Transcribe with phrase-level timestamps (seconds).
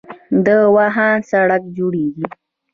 [0.45, 2.25] د واخان سړک جوړیږي